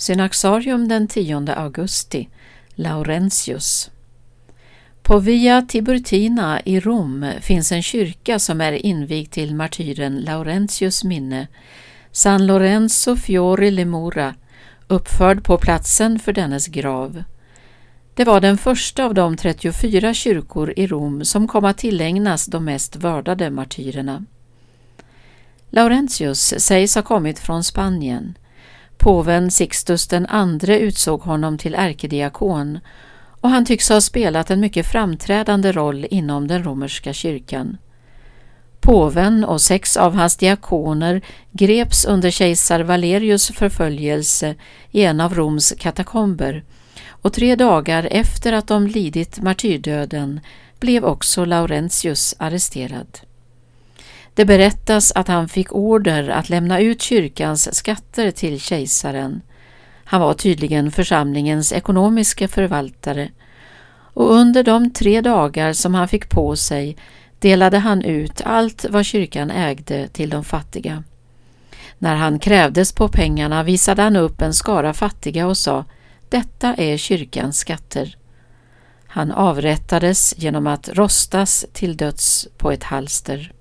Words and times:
Synaxarium 0.00 0.88
den 0.88 1.08
10 1.08 1.52
augusti 1.56 2.28
Laurentius 2.74 3.90
På 5.02 5.18
Via 5.18 5.62
Tiburtina 5.62 6.60
i 6.64 6.80
Rom 6.80 7.26
finns 7.40 7.72
en 7.72 7.82
kyrka 7.82 8.38
som 8.38 8.60
är 8.60 8.72
invigd 8.72 9.30
till 9.32 9.54
martyren 9.54 10.20
Laurentius 10.20 11.04
minne, 11.04 11.48
San 12.12 12.46
Lorenzo 12.46 13.16
Fiori 13.16 13.70
Lemura, 13.70 14.34
uppförd 14.88 15.44
på 15.44 15.58
platsen 15.58 16.18
för 16.18 16.32
dennes 16.32 16.66
grav. 16.66 17.22
Det 18.14 18.24
var 18.24 18.40
den 18.40 18.58
första 18.58 19.04
av 19.04 19.14
de 19.14 19.36
34 19.36 20.14
kyrkor 20.14 20.72
i 20.76 20.86
Rom 20.86 21.24
som 21.24 21.48
kom 21.48 21.64
att 21.64 21.78
tillägnas 21.78 22.46
de 22.46 22.64
mest 22.64 22.96
vördade 22.96 23.50
martyrerna. 23.50 24.24
Laurentius 25.70 26.54
sägs 26.58 26.94
ha 26.94 27.02
kommit 27.02 27.38
från 27.38 27.64
Spanien. 27.64 28.34
Påven 29.00 29.50
Sixtus 29.50 30.08
II 30.12 30.80
utsåg 30.80 31.20
honom 31.20 31.58
till 31.58 31.74
ärkediakon 31.74 32.78
och 33.40 33.50
han 33.50 33.64
tycks 33.64 33.88
ha 33.88 34.00
spelat 34.00 34.50
en 34.50 34.60
mycket 34.60 34.86
framträdande 34.86 35.72
roll 35.72 36.06
inom 36.10 36.48
den 36.48 36.64
romerska 36.64 37.12
kyrkan. 37.12 37.76
Påven 38.80 39.44
och 39.44 39.60
sex 39.60 39.96
av 39.96 40.14
hans 40.14 40.36
diakoner 40.36 41.22
greps 41.52 42.04
under 42.04 42.30
kejsar 42.30 42.80
Valerius 42.80 43.50
förföljelse 43.50 44.54
i 44.90 45.04
en 45.04 45.20
av 45.20 45.34
Roms 45.34 45.74
katakomber 45.78 46.64
och 47.08 47.32
tre 47.32 47.56
dagar 47.56 48.08
efter 48.10 48.52
att 48.52 48.66
de 48.66 48.86
lidit 48.86 49.42
martyrdöden 49.42 50.40
blev 50.80 51.04
också 51.04 51.44
Laurentius 51.44 52.34
arresterad. 52.38 53.29
Det 54.34 54.44
berättas 54.44 55.12
att 55.14 55.28
han 55.28 55.48
fick 55.48 55.72
order 55.72 56.28
att 56.28 56.48
lämna 56.48 56.80
ut 56.80 57.02
kyrkans 57.02 57.74
skatter 57.74 58.30
till 58.30 58.60
kejsaren. 58.60 59.42
Han 60.04 60.20
var 60.20 60.34
tydligen 60.34 60.90
församlingens 60.90 61.72
ekonomiska 61.72 62.48
förvaltare 62.48 63.30
och 64.14 64.32
under 64.32 64.62
de 64.64 64.90
tre 64.90 65.20
dagar 65.20 65.72
som 65.72 65.94
han 65.94 66.08
fick 66.08 66.30
på 66.30 66.56
sig 66.56 66.96
delade 67.38 67.78
han 67.78 68.02
ut 68.02 68.40
allt 68.44 68.86
vad 68.90 69.04
kyrkan 69.04 69.50
ägde 69.50 70.08
till 70.08 70.30
de 70.30 70.44
fattiga. 70.44 71.02
När 71.98 72.16
han 72.16 72.38
krävdes 72.38 72.92
på 72.92 73.08
pengarna 73.08 73.62
visade 73.62 74.02
han 74.02 74.16
upp 74.16 74.42
en 74.42 74.54
skara 74.54 74.94
fattiga 74.94 75.46
och 75.46 75.56
sa 75.56 75.84
detta 76.28 76.74
är 76.74 76.96
kyrkans 76.96 77.58
skatter. 77.58 78.16
Han 79.06 79.32
avrättades 79.32 80.34
genom 80.38 80.66
att 80.66 80.88
rostas 80.88 81.66
till 81.72 81.96
döds 81.96 82.48
på 82.58 82.72
ett 82.72 82.84
halster. 82.84 83.52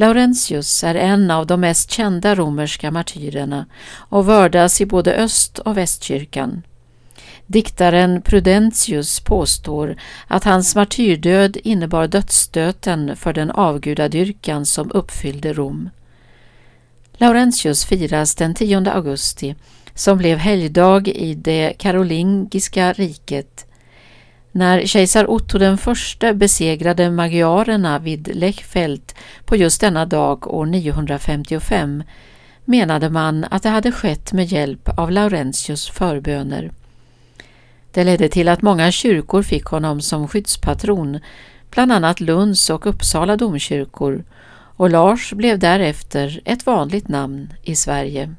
Laurentius 0.00 0.84
är 0.84 0.94
en 0.94 1.30
av 1.30 1.46
de 1.46 1.60
mest 1.60 1.90
kända 1.90 2.34
romerska 2.34 2.90
martyrerna 2.90 3.66
och 3.92 4.26
vördas 4.26 4.80
i 4.80 4.86
både 4.86 5.14
öst 5.14 5.58
och 5.58 5.76
västkyrkan. 5.76 6.62
Diktaren 7.46 8.22
Prudentius 8.22 9.20
påstår 9.20 9.96
att 10.26 10.44
hans 10.44 10.74
martyrdöd 10.74 11.56
innebar 11.64 12.06
dödsstöten 12.06 13.16
för 13.16 13.32
den 13.32 13.50
avgudadyrkan 13.50 14.66
som 14.66 14.90
uppfyllde 14.94 15.52
Rom. 15.52 15.90
Laurentius 17.12 17.84
firas 17.84 18.34
den 18.34 18.54
10 18.54 18.90
augusti 18.90 19.54
som 19.94 20.18
blev 20.18 20.38
helgdag 20.38 21.08
i 21.08 21.34
det 21.34 21.72
karolingiska 21.78 22.92
riket. 22.92 23.66
När 24.52 24.86
kejsar 24.86 25.30
Otto 25.30 25.58
den 25.58 25.78
förste 25.78 26.34
besegrade 26.34 27.10
magyarerna 27.10 27.98
vid 27.98 28.36
Lechfeld 28.36 29.12
på 29.44 29.56
just 29.56 29.80
denna 29.80 30.06
dag 30.06 30.54
år 30.54 30.66
955 30.66 32.02
menade 32.64 33.10
man 33.10 33.46
att 33.50 33.62
det 33.62 33.68
hade 33.68 33.92
skett 33.92 34.32
med 34.32 34.46
hjälp 34.46 34.88
av 34.98 35.10
Laurentius 35.10 35.88
förböner. 35.88 36.70
Det 37.92 38.04
ledde 38.04 38.28
till 38.28 38.48
att 38.48 38.62
många 38.62 38.90
kyrkor 38.90 39.42
fick 39.42 39.64
honom 39.64 40.00
som 40.00 40.28
skyddspatron, 40.28 41.20
bland 41.70 41.92
annat 41.92 42.20
Lunds 42.20 42.70
och 42.70 42.86
Uppsala 42.86 43.36
domkyrkor, 43.36 44.24
och 44.76 44.90
Lars 44.90 45.32
blev 45.32 45.58
därefter 45.58 46.40
ett 46.44 46.66
vanligt 46.66 47.08
namn 47.08 47.52
i 47.62 47.76
Sverige. 47.76 48.34